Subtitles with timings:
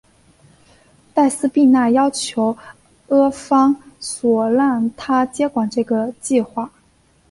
[1.13, 2.57] 黛丝碧娜要求
[3.09, 6.71] 阿方索让她接管这个计画。